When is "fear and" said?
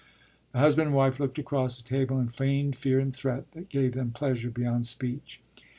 2.75-3.13